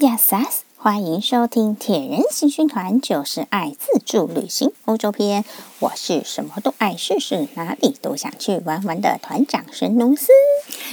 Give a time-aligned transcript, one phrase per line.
[0.00, 5.42] 亚萨斯，欢迎收听铁人行军团就是爱自助旅行欧洲篇。
[5.78, 10.26] 我是什么都爱试试，哪里都想去玩玩的团长神农司。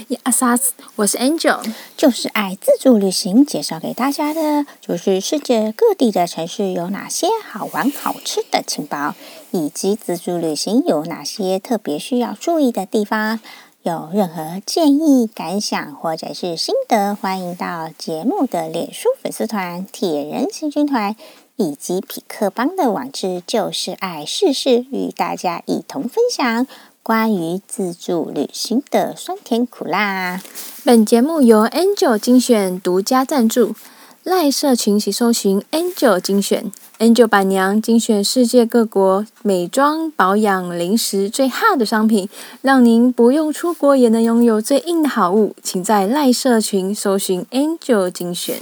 [0.07, 1.59] 亚萨斯，我是 Angel，
[1.97, 3.45] 就是爱自助旅行。
[3.45, 9.15] 介绍给大家的就是世界各地的城市有哪些好玩好吃的情报，
[9.51, 13.41] 以及自助旅行有哪些特别需要注意的地方。
[13.83, 21.17] 有任何建议、感想或者是心得，欢迎到节目的脸书粉丝团“铁人行军团”
[21.57, 26.65] 以及匹克邦的网志“就是爱试试”，与大家一同分享
[27.03, 30.41] 关于自助旅行的酸甜苦辣。
[30.85, 33.75] 本节目由 Angel 精选独家赞助。
[34.23, 42.29] 赖社群搜寻 Angel 精选，Angel 板娘精选世界各国美妆、保养、零食最 hot 的商品，
[42.61, 45.53] 让您不用出国也能拥有最硬的好物。
[45.61, 48.61] 请在赖社群搜寻 Angel 精选。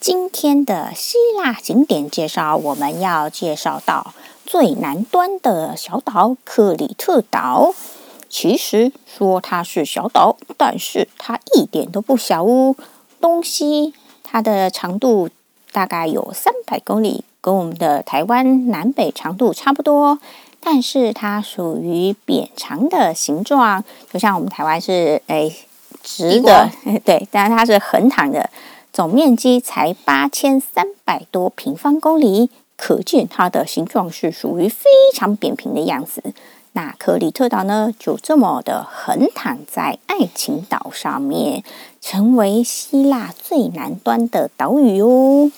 [0.00, 4.14] 今天的希腊景点介绍，我们要介绍到
[4.46, 7.74] 最南端的小岛克里特岛。
[8.30, 12.74] 其实说它是小岛，但是它一点都不小哦，
[13.20, 13.92] 东西。
[14.36, 15.30] 它的长度
[15.72, 20.18] 大概有三百公里，跟我们的台湾南北长度差不多。
[20.60, 25.56] 但是它属于扁长的形状，就像我们台湾是诶
[26.02, 26.70] 直的，
[27.02, 28.50] 对，但是它是横躺的。
[28.92, 36.22] 总面积才八千三百多平方公里，可见它的形状是属于非常扁平的样子。
[36.76, 41.64] 那克里特岛呢，就这么的横躺在爱琴岛上面，
[42.02, 45.50] 成为希腊最南端的岛屿哦。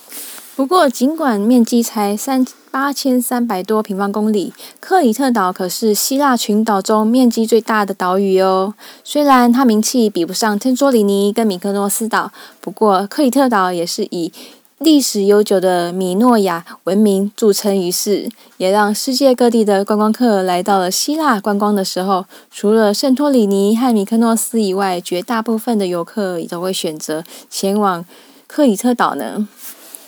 [0.55, 8.75] 不过，尽管面积才三八千三百多平方公里，克里特岛可是希腊群岛中面积最大的岛屿哦。
[9.03, 14.33] 虽然它名气比不上天索里尼跟米克诺斯岛，不过克里特岛也是以
[14.79, 28.05] 历史悠久的米诺亚文明著称于世，也让世界各地的观光客来到了希腊观光的时候，除了圣托里尼和米克诺斯以外，绝大部分的游客也都会选择前往
[28.47, 29.49] 克里特岛呢。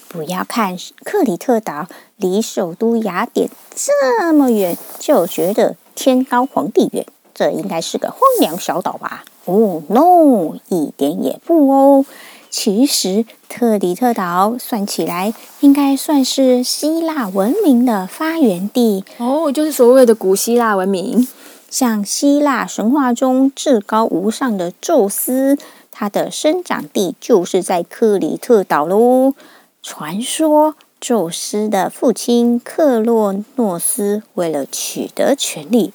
[0.06, 9.24] 不要看克里特岛离首都雅典这么远，就觉得天高皇帝远，这应该是个荒凉小岛吧？
[9.46, 12.04] 哦，no，一点也不哦。
[12.50, 21.26] 其实，特里特岛算起来应该算是希腊文明的发源地哦，就是所谓的古希腊文明。
[21.70, 25.56] 像希腊神话中至高无上的宙斯，
[25.92, 29.34] 他的生长地就是在克里特岛喽。
[29.80, 35.92] 传说，宙斯的父亲克洛诺斯为了取得权力，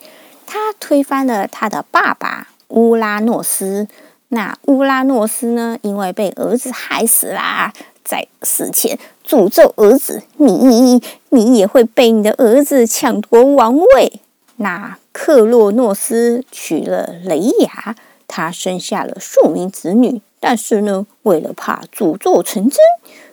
[0.48, 3.90] 他推翻了他的爸爸乌拉诺斯。
[4.36, 5.80] 那乌拉诺斯呢？
[5.82, 7.72] 因为被儿子害死啦，
[8.04, 14.20] 在死前诅咒儿子：“你，你也会被你的儿子抢夺王位。”
[14.58, 17.96] 那克洛诺斯娶了雷亚，
[18.28, 20.22] 他生下了数名子女。
[20.42, 22.78] 但是呢，为了怕诅咒成真，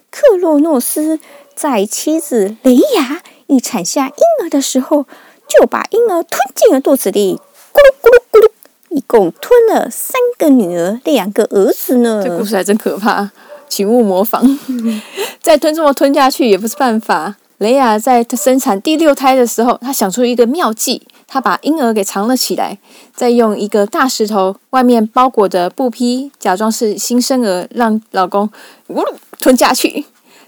[0.09, 1.19] 克洛诺斯
[1.57, 5.07] 在妻子雷亚一产下婴儿的时候，
[5.49, 7.41] 就把婴儿吞进了肚子里，
[7.73, 8.32] 咕咕噜咕噜。
[8.95, 12.23] 一共吞了三个女儿，两个儿子呢。
[12.25, 13.31] 这故事还真可怕，
[13.69, 14.43] 请勿模仿。
[15.41, 17.37] 再吞这么吞下去也不是办法。
[17.59, 22.79] 雷亚在生产第六胎的时候，她想出一个妙计，她把婴儿给藏了起来，
[23.15, 28.51] 再用一个大石头外面包裹着布匹，假装是新生儿，让老公
[28.89, 29.01] 呜
[29.39, 30.07] 吞下去。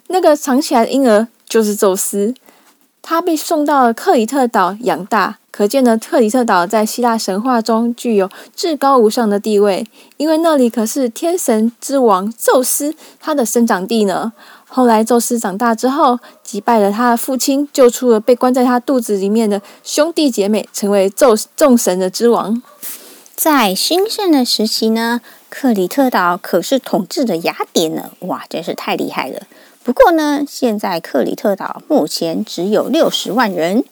[0.09, 2.35] 那个藏起来的婴儿就是宙斯，
[3.01, 5.39] 他被送到了克里特岛养大。
[5.57, 14.33] 可见呢，克里特岛在希腊神话中具有至高无上的地位，因为那里可是天神之王宙斯他的生长地呢。
[14.67, 22.61] 后来宙斯长大之后，击败了他的父亲，救出了被关在他肚子里面的兄弟姐妹，成为宙众神的之王。
[23.37, 29.43] 在兴盛的时期呢，克里特岛可是统治着雅典呢，哇，真是太厉害了。
[29.85, 33.85] 不过呢，现在克里特岛目前只有六十万人。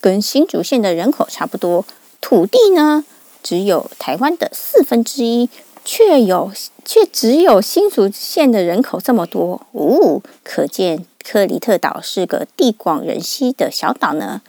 [0.00, 1.84] 跟新竹县的人口差不多，
[2.20, 3.04] 土地呢
[3.42, 5.48] 只有台湾的四分之一，
[5.84, 6.52] 却有
[6.84, 14.40] 却只有新竹县的人口这么多哦，可见克里特岛是个地广人稀的小岛呢。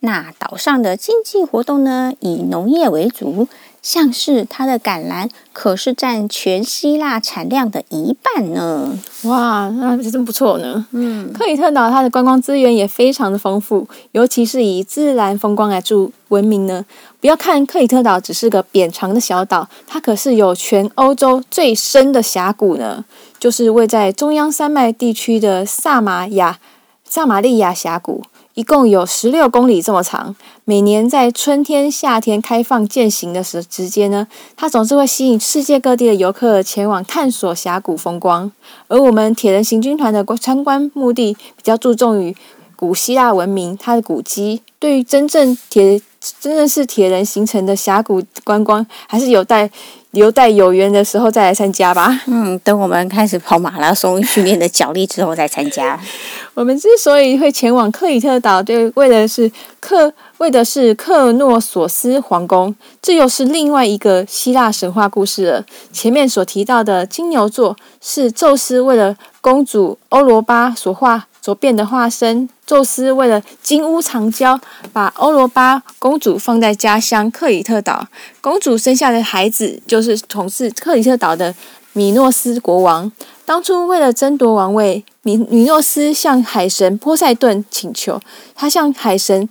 [0.00, 3.46] 那岛上的经济活动呢，以农业为主，
[3.82, 8.96] 像是它的橄榄可是占全希腊产量的一半呢。
[9.24, 10.86] 哇，那真不错呢。
[10.92, 16.84] 嗯，克里特岛它的观光资源也非常的丰富，尤其是以自然风光来著闻名呢。
[17.20, 23.04] 不要看克里特岛只是个扁长的小岛，它可是有全欧洲最深的峡谷呢，
[23.40, 26.58] 就是位在中央山脉地区的萨玛亚
[27.04, 28.22] 萨玛利亚峡谷。
[28.54, 38.52] 一共有十六公里这么长，每年在春天、夏天开放践行的时之间呢，它总是会吸引世界各地的游客前往探索峡谷风光。
[38.88, 42.36] 而我们铁人行军团的参观目的比较注重于
[42.76, 46.02] 古希腊文明它的古迹，对于真正铁
[46.40, 49.70] 真正是铁人形成的峡谷观光，还是有待。
[50.12, 52.20] 留待有缘的时候再来参加吧。
[52.26, 55.98] 嗯，等我们开始跑马拉松训练的脚力之后再参加。
[56.52, 59.50] 我们之所以会前往克里特岛，对，为的是
[59.80, 62.76] 克，为的是克诺索斯皇宫。
[63.00, 65.64] 这又是另外一个希腊神话故事了。
[65.94, 71.26] 前面所提到的金牛座是宙斯为了公主欧罗巴所画。
[71.44, 74.56] 所变的化身，宙斯为了金屋藏娇，
[74.92, 78.06] 把欧罗巴公主放在家乡克里特岛。
[78.40, 81.54] 公主生下的孩子就是统治克里特岛的
[81.92, 83.10] 米诺斯国王。
[83.44, 88.20] 当初为了争夺王位，米米诺斯向海神波塞顿请求，
[88.54, 89.48] 他向海神，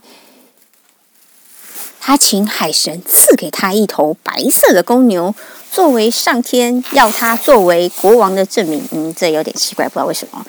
[1.99, 5.35] 他请海神赐给他一头白色的公牛，
[5.71, 8.83] 作为上天要他作为国王的证明。
[8.91, 10.43] 嗯，这有点奇怪，不知道为什么。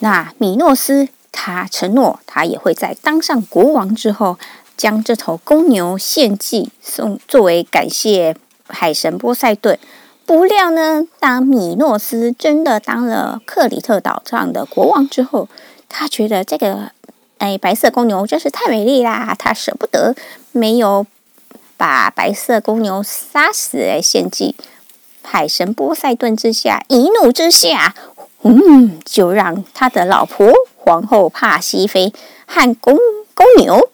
[0.00, 4.38] 那米诺斯他承诺，他也会在当上国王之后，
[4.76, 8.36] 将这头公牛献祭，送作为感谢
[8.68, 9.76] 海神波塞顿。
[10.24, 15.48] 不料呢，当米诺斯真的当了克里特岛上的国王之后，
[15.88, 16.92] 他觉得这个
[17.38, 20.14] 哎白色公牛真是太美丽啦，他舍不得，
[20.52, 21.04] 没有
[21.76, 24.54] 把白色公牛杀死来献祭。
[25.22, 27.94] 海神波塞顿之下一怒之下。
[28.46, 30.52] 嗯，就让他的老婆
[30.84, 32.12] 皇后帕西菲
[32.46, 32.98] 和公
[33.34, 33.88] 公牛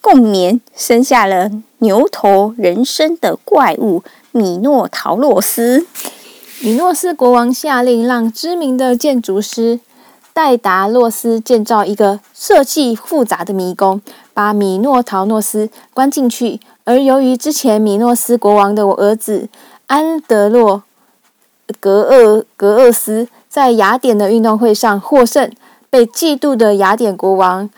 [0.00, 1.48] 共眠，生下了
[1.78, 4.02] 牛头人身的怪物
[4.32, 5.86] 米诺陶洛斯。
[6.60, 9.78] 米诺斯国王下令让知名的建筑师
[10.32, 14.02] 戴达洛斯建造一个设计复杂的迷宫，
[14.34, 16.58] 把米诺陶洛斯关进去。
[16.82, 19.48] 而由于之前米诺斯国王的儿子
[19.86, 20.82] 安德洛
[21.78, 23.28] 格厄格厄斯。
[23.52, 25.52] 在雅典的运动会上获胜，
[25.92, 27.68] 被嫉妒的雅典国王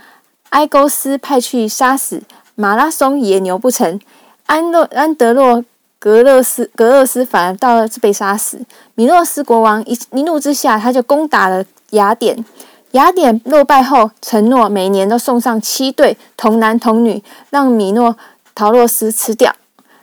[0.51, 2.23] 埃勾斯派去杀死
[2.55, 3.99] 马拉松野牛不成，
[4.47, 5.65] 安洛安德洛
[5.99, 8.61] 格勒斯格勒斯反而到了被杀死。
[8.95, 12.45] 米诺斯国王一一怒之下，他就攻打了雅典。
[12.93, 17.21] 雅典落败后，承诺每年都送上七对童男童女，
[17.51, 18.17] 让米诺
[18.55, 19.53] 陶洛斯吃掉。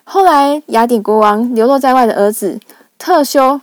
[0.04, 2.60] 后来，雅典国王流落在外的儿子
[2.98, 3.62] 特修。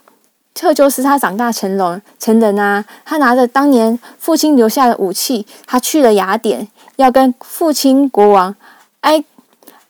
[0.59, 6.67] 特修斯他长大成龙成人啊，他拿着当年父亲留下的武器，他去了雅典，
[6.97, 8.57] 要跟父亲国王
[9.03, 9.23] 埃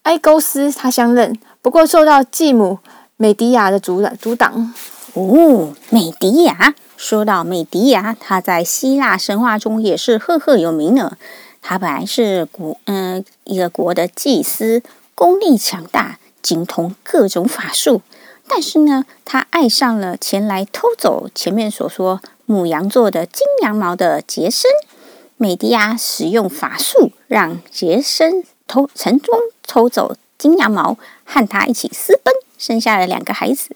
[0.03, 2.81] 埃勾斯他相认，不过受到继母
[3.17, 4.75] 美狄亚的阻挡阻挡。
[5.15, 11.17] 哦，美狄亚，说到美狄亚，他在希腊神话中也是赫赫有名呢。
[11.63, 14.83] 他本来是国嗯、一个国的祭司，
[15.15, 18.03] 功力强大，精通各种法术。
[18.49, 24.71] 但是呢，他爱上了前来偷走前面所说母羊座的金羊毛的杰森。
[25.37, 33.71] 美狄亚使用法术让杰森偷成功偷走金羊毛，和他一起私奔，生下了两个孩子。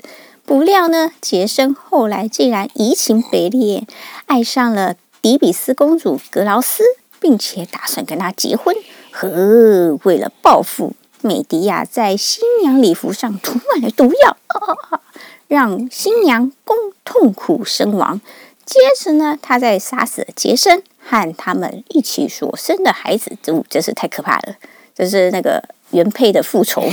[0.45, 3.87] 不料呢，杰森后来竟然移情别恋，
[4.27, 6.83] 爱上了迪比斯公主格劳斯，
[7.21, 8.75] 并且打算跟她结婚。
[9.13, 10.95] 呵，为了报复。
[11.23, 15.01] 美迪亚在新娘礼服上涂满了毒药，啊，
[15.49, 18.21] 让新娘共痛苦身亡。
[18.65, 24.57] 接着呢，他再杀死了杰森和他们一起所生的孩子，这真是太可怕了！
[24.95, 26.85] 这是那个原配的复仇。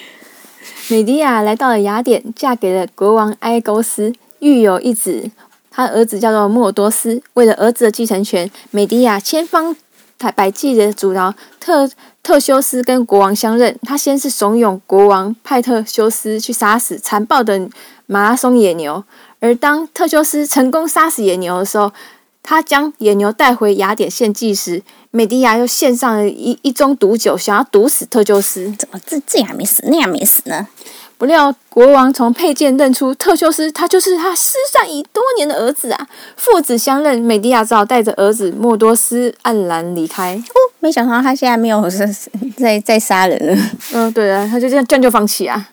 [0.88, 5.30] 美迪亚来到了雅典，嫁给了国王埃勾斯，育有一子，
[5.70, 7.22] 他儿子叫做莫多斯。
[7.34, 9.76] 为了儿子的继承权，美迪亚千方
[10.20, 11.90] 台百计的阻挠特。
[12.22, 17.68] 特修斯跟国王相认，他先是怂恿国王派特修斯去杀死残暴的
[18.04, 19.02] 马拉松野牛，
[19.40, 21.90] 而当特修斯成功杀死野牛的时候，
[22.42, 28.70] 他将野牛带回雅典献祭时，美狄亚又献上了一一盅毒酒，想要毒死特修斯。
[28.78, 30.68] 怎么这这样没死，那样没死呢？
[31.20, 36.08] 不料国王从佩剑认出特修斯，他就是他失散已多年的儿子啊！
[36.34, 40.34] 父子相认，美迪亚只好带着儿子莫多斯黯然离开。
[40.34, 41.86] 哦，没想到他现在没有
[42.56, 43.62] 在在杀人了。
[43.92, 45.68] 嗯，对啊，他就这样这样就放弃啊。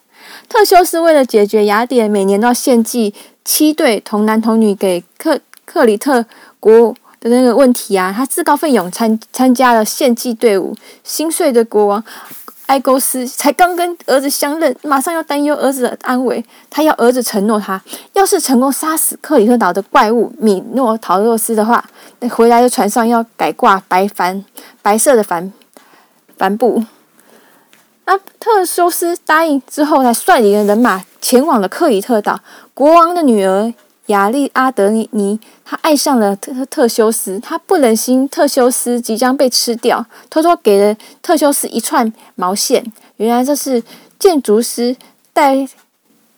[0.50, 3.14] 特修斯为了解决雅典每年都要献祭
[3.46, 6.26] 七对童男童女给克克里特
[6.60, 10.76] 国的那个问题啊，他自告奋勇参参加了献祭队伍。
[11.06, 12.04] 心碎的国王
[12.68, 16.44] 埃勾斯才刚跟儿子相认，马上要担忧儿子的安危。
[16.70, 17.82] 他要儿子承诺他，
[18.14, 21.84] 要是成功杀死克里特岛的怪物米诺陶洛斯的话，
[22.20, 24.44] 那回来的船上要改挂白帆，
[24.82, 25.52] 白色的帆
[26.38, 26.84] 帆布。
[28.06, 32.40] 那特修斯答应之后，才率领了人马前往了克里特岛。
[32.74, 33.74] 国王的女儿
[34.08, 42.92] 亚历阿德尼，他爱上了特特修斯，他不忍心特修斯即将被吃掉，偷偷给了特修斯一串毛线。
[43.18, 43.82] 原来这是
[44.20, 44.96] 建筑师
[45.34, 45.68] 戴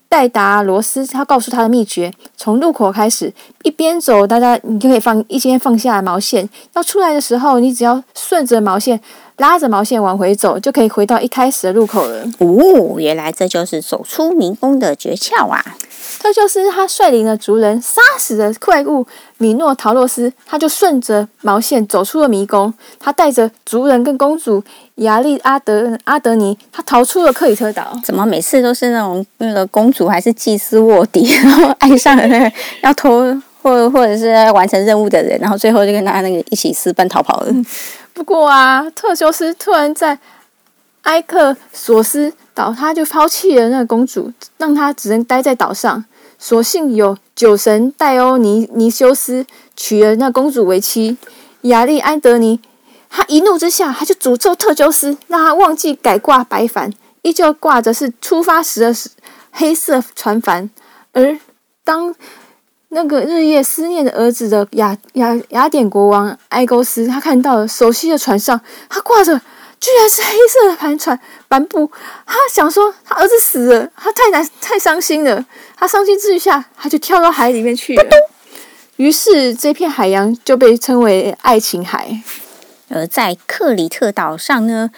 [0.07, 3.31] 戴达罗斯，他告诉他的秘诀：从入口开始，
[3.63, 8.99] 一边走，大家你就可以放一边放下毛线，要出来的时候，你只要顺着毛线。
[9.39, 12.23] 拉着毛线往回走，就可以回到一开始的路口了。
[12.37, 15.63] 哦，原来这就是走出迷宫的诀窍啊！
[16.21, 19.05] 特修斯他率领了族人杀死了怪物
[19.37, 22.73] 米诺陶洛斯，他就顺着毛线走出了迷宫。
[22.99, 24.61] 他带着族人跟公主
[24.95, 27.97] 亚历阿德阿德尼，他逃出了克里特岛。
[28.03, 33.21] 怎么每次都是那种那个公主还是祭司卧底，然后爱上了那个要偷
[33.61, 37.53] 或或者是要完成任务的人，然后最后就跟他那个一起私奔逃跑了。
[38.19, 40.19] 不过啊，特修斯突然在
[41.03, 46.03] 埃克索斯岛，他就抛弃了那个公主，让她只能待在岛上。
[46.37, 51.17] 所幸有酒神戴欧尼尼修斯娶了那公主为妻。
[51.61, 52.59] 亚利安德尼，
[53.09, 58.93] 他一怒之下，他就诅咒特修斯，让他忘记改挂白帆，依旧挂着是出发时的
[59.51, 60.69] 黑色船帆。
[61.13, 61.39] 而
[61.85, 62.13] 当
[62.91, 69.39] 那个日夜思念的儿子的雅雅雅典国王埃勾斯，他看到了熟悉的船上，他挂着
[69.79, 71.89] 居然是黑色的帆船帆布，
[72.25, 75.45] 他想说他儿子死了，他太难太伤心了，
[75.77, 78.03] 他伤心之下，他就跳到海里面去了。
[78.95, 82.21] 于是这片海洋就被称为爱情海。
[82.89, 84.89] 而在克里特岛上呢，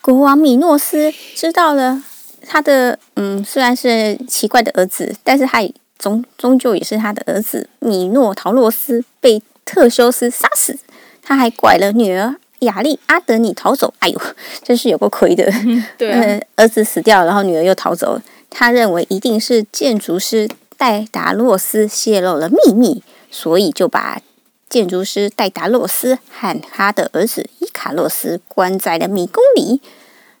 [0.00, 2.00] 国王米诺斯知道了
[2.46, 5.68] 他的嗯，虽然是奇怪的儿子，但是他。
[6.00, 10.76] 终终究也是他的儿子米诺陶洛斯被特修斯杀死，
[11.22, 13.92] 他还拐了女儿雅丽阿德尼逃走。
[14.00, 14.20] 哎呦，
[14.64, 15.44] 真是有个亏的！
[15.98, 18.20] 对、啊 呃，儿子死掉，然后女儿又逃走。
[18.48, 24.20] 他认为一定是建筑师戴达洛斯泄露了秘密，所以就把
[24.68, 29.80] 建筑师戴达洛斯和他的儿子伊卡洛斯关在了迷宫里。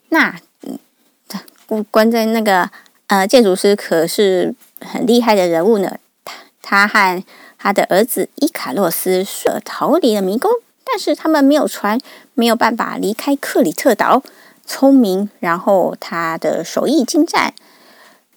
[0.08, 0.40] 那，
[1.68, 2.68] 嗯，关在那个
[3.08, 4.54] 呃，建筑师可是。
[4.80, 7.24] 很厉害的人物呢，他他和
[7.58, 10.50] 他的儿子伊卡洛斯是逃离了迷宫，
[10.84, 12.00] 但是他们没有船，
[12.34, 14.22] 没有办法离开克里特岛。
[14.64, 17.52] 聪明，然后他的手艺精湛，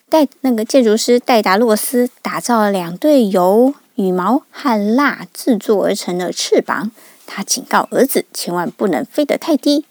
[0.09, 6.89] 戴那个建筑师戴达洛斯打造了两对由羽毛和蜡制作而成的翅膀。
[7.27, 9.85] 他警告儿子，千万不能飞得太低。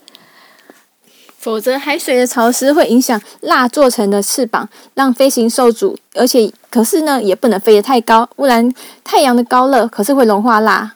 [1.42, 5.98] 否则，海水的潮湿会影响蜡做成的翅膀，让飞行受阻。
[6.14, 8.72] 而且，可是呢，也不能飞得太高，不然
[9.02, 10.94] 太阳的高热可是会融化蜡。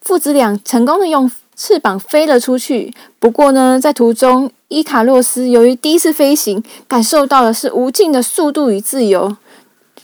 [0.00, 2.94] 父子俩成功的用翅膀飞了出去。
[3.20, 9.36] 不过呢，在途中，伊卡洛斯由于第一次飞行，感受到的是无尽的速度与自由，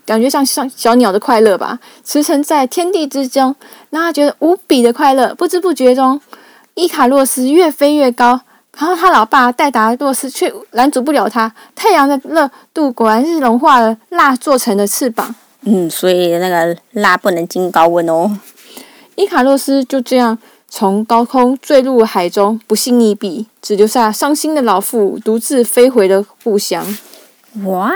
[0.05, 3.57] 感觉像像小鸟的快乐吧，驰骋在天地之中，
[3.89, 5.35] 让他觉得无比的快乐。
[5.35, 6.21] 不知不觉中，
[6.75, 8.43] 伊卡洛斯越飞越高。
[8.79, 11.53] 然后他老爸戴达洛斯却拦阻不了他。
[11.75, 15.35] 太阳的热度果然是融化了蜡做成的翅膀。
[15.63, 18.39] 嗯，所以那个蜡不能经高温哦。
[19.17, 26.97] 伊卡洛斯就这样从高空坠入海中，不幸溺毙，只留下伤心的老妇独自飞回了故乡。
[27.65, 27.93] 哇，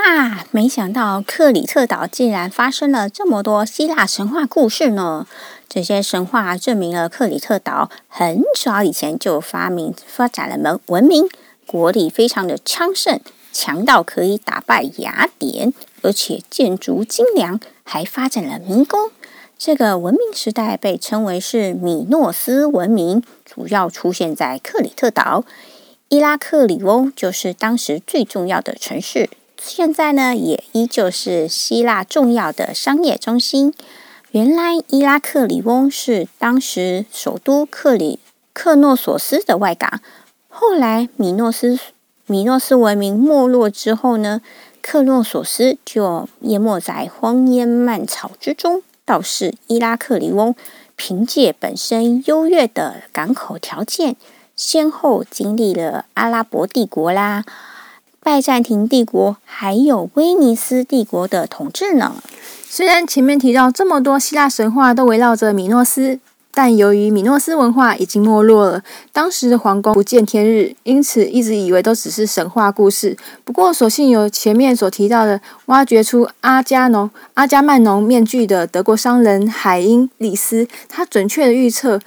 [0.51, 5.25] 没想到克里特岛竟然发生了这么多希腊神话故事呢！
[5.73, 11.27] 这些神话证明了克里特岛很早以前就发明发展了文文明，
[11.65, 13.19] 国力非常的昌盛，
[13.51, 19.09] 强到可以打败雅典，而且建筑精良，还发展了迷宫。
[19.57, 25.43] 这个文明时代被称为是米诺斯文明，主要出现在克里特岛。
[26.09, 29.27] 伊拉克里翁就是当时最重要的城市，
[29.59, 33.73] 现在呢也依旧是希腊重要的商业中心。
[34.33, 38.17] 原来伊拉克里翁是当时首都克里
[38.51, 40.01] 克诺索斯的外港。
[40.49, 41.77] 后来米诺斯
[42.25, 44.41] 米诺斯文明没落之后呢，
[44.81, 48.81] 克诺索斯就淹没在荒烟蔓草之中。
[49.05, 50.55] 倒是伊拉克里翁
[50.95, 54.15] 凭借本身优越的港口条件，
[54.55, 57.45] 先后经历了阿拉伯帝国啦、
[58.23, 62.15] 拜占庭帝国还有威尼斯帝国的统治呢。
[62.65, 66.19] 虽然前面提到这么多希腊神话都围绕着米诺斯。
[66.55, 73.17] 但由于米诺斯文化已经没落了，当时的皇宫不见天日，因此一直以为都只是神话故事。
[73.43, 81.99] 不过，所幸有前面所提到的挖掘出阿加农、阿加曼农面具的德国商人海因里斯，他准确的预测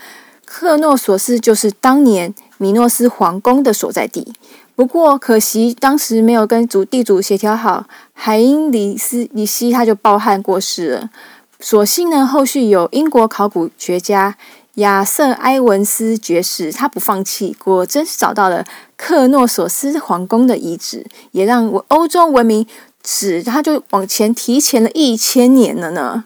[0.44, 4.32] 克诺索斯就是当年米诺斯皇宫的所在地。
[4.74, 11.10] 不过，可惜当时没有跟主地主协调好，海因里斯里希他就暴汗过世了。
[11.58, 14.36] 所幸呢，后续有英国考古学家
[14.74, 18.62] 亚瑟·埃文斯爵士，他不放弃，果真是找到了
[18.98, 22.66] 克诺索斯皇宫的遗址，也让我欧洲文明
[23.02, 26.24] 史他就往前提前了一千年了呢。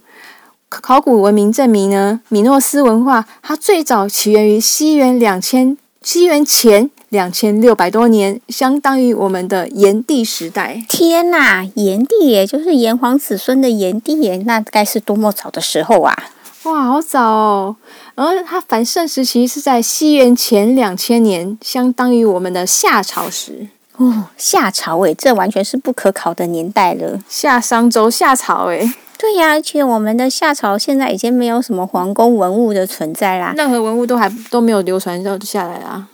[0.68, 6.90] 考古文明证明呢，米诺斯文化它最早起源于西元两千，西元前。
[7.10, 10.80] 两千六百多年，相当于我们的炎帝时代。
[10.88, 16.16] 天呐，炎帝也就是炎黄子孙的炎帝耶，那该是多么早的时候啊！
[16.62, 17.76] 哇，好早哦！
[18.14, 23.66] 而他繁盛时期是在西元前两千年，相当于我们的夏朝时。
[23.96, 27.18] 哦，夏朝诶，这完全是不可考的年代了。
[27.28, 28.92] 夏商周，夏朝诶。
[29.20, 36.08] 对呀，而且我们的夏朝现在已经没有什么皇宫文物的存在啦，任何文物都还都没有流传到下来啊。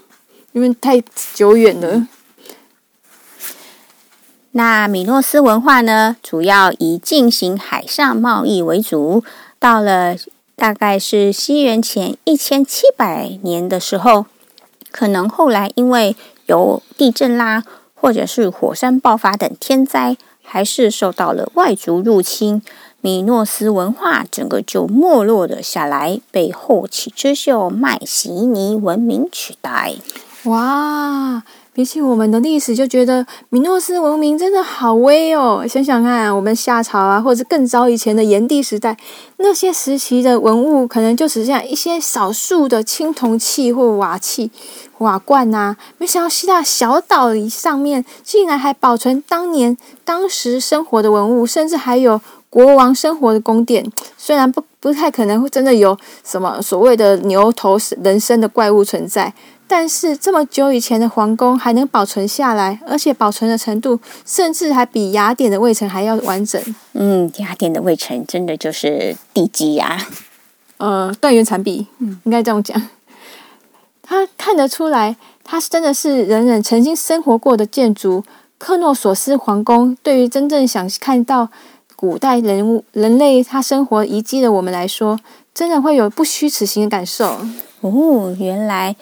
[0.51, 1.01] 因为太
[1.33, 2.09] 久远了。
[4.51, 9.23] 那米诺斯文化呢，主要以进行海上贸易为主。
[9.61, 10.17] 到了
[10.57, 14.27] 大概是西元前一千七百年的时候，
[14.91, 17.63] 可能后来因为有地震啦，
[17.95, 22.63] 或者是火山爆发等天灾，还是受到了外族入侵，
[23.01, 29.95] 米诺斯文化整个就没落了下来，被后起之秀迈锡尼文明取代。
[30.45, 35.67] 哇，比起我们的历史，就觉得米诺斯文明真的好威哦！
[35.69, 38.97] 想想看，我们夏朝啊，或者更早以前的炎帝时代，
[39.39, 44.51] 那些时期的文物，可能就只剩下一些少数的青铜器或瓦器、
[44.99, 45.77] 瓦罐啊。
[45.99, 52.21] 没想到希腊小岛上面，竟然还保存当年当时生活的文物，甚至还有
[52.57, 53.85] 国王生活的宫殿。
[54.17, 55.95] 虽然不不太可能会真的有
[56.25, 59.31] 什么所谓的牛头人身的怪物存在。
[59.69, 66.59] 但是这么久以前的皇宫还能保存下来，而且保存的程度甚至还比雅典的卫城还要完整。
[66.95, 69.99] 嗯，雅典的卫城真的就是地基呀、
[70.79, 72.81] 啊，呃，断垣残壁，嗯，应该这样讲。
[74.03, 78.25] 他看得出来，他是真的是人人曾经生活过的建筑。
[78.59, 81.51] 克诺索斯皇宫对于真正想看到
[81.97, 85.19] 古代人物、人类他生活遗迹的我们来说，
[85.53, 87.41] 真的会有不虚此行的感受。
[87.81, 88.95] 哦，原来。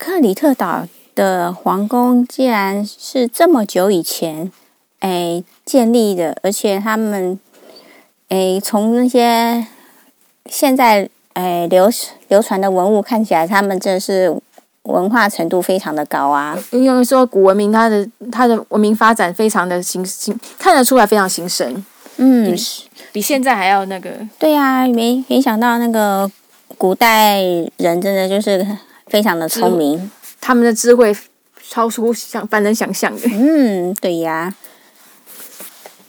[0.00, 4.52] 克里特岛的皇宫竟然是这么久以前，
[5.00, 7.36] 哎建立的，而且他们，
[8.28, 9.66] 哎从那些
[10.46, 11.90] 现在哎流
[12.28, 14.32] 流传的文物看起来，他们真是
[14.84, 16.56] 文化程度非常的高啊。
[16.70, 21.84] 因为说古文明它的它的文明发展非常的兴兴，看得出来非常兴盛。
[22.18, 22.54] 嗯，
[23.10, 24.10] 比现在还要那个。
[24.38, 26.30] 对呀、啊，没没想到那个
[26.76, 27.42] 古代
[27.78, 28.64] 人真的就是。
[29.10, 31.16] 非常的聪明，他们的智慧
[31.66, 33.22] 超出想凡人想象的。
[33.24, 34.54] 嗯，对呀。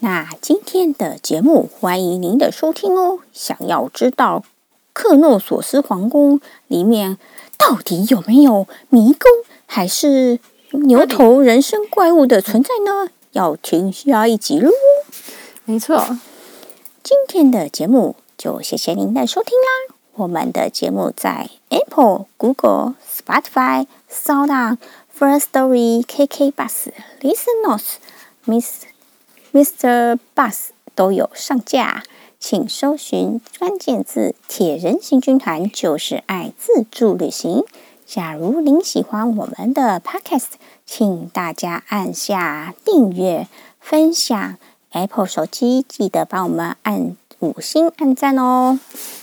[0.02, 3.20] 那今天的节目欢迎您的收听哦。
[3.32, 4.44] 想要知道
[4.92, 7.18] 克诺索斯皇宫里面
[7.58, 9.32] 到底有没有迷宫，
[9.66, 10.40] 还是
[10.72, 13.14] 牛头人身怪物的存在呢？
[13.32, 14.70] 要听下一集喽。
[15.70, 16.18] 没错，
[17.04, 19.96] 今天的节目就谢谢您的收听啦。
[20.16, 24.80] 我们的节目在 Apple、Google、Spotify、Sound、
[25.16, 26.88] First Story、KK Bus、
[27.22, 27.98] Listen Notes、
[28.48, 28.86] Miss
[29.54, 30.18] Mr.
[30.34, 32.02] Bus 都有上架，
[32.40, 37.64] 请搜寻关键字“铁人行军团”就是爱自助旅行。
[38.08, 40.54] 假如您喜欢我们的 Podcast，
[40.84, 43.48] 请大家按下订阅、
[43.80, 44.58] 分享。
[44.92, 48.80] Apple 手机记得帮我们按五星按赞哦。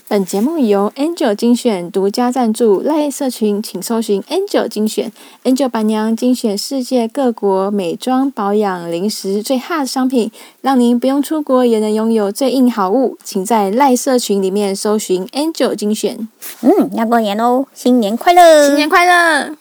[0.09, 13.19] 本节目由 Angel 精选独家赞助，赖社群请搜寻 Angel 精选，Angel 板娘精选世界各国美妆保养零食最 hot 的商品，让您不用出国也能拥有最硬好物。
[13.25, 16.29] 请在赖社群里面搜寻 Angel 精选。
[16.61, 18.67] 嗯，要过年喽，新年快乐！
[18.67, 19.57] 新年快乐！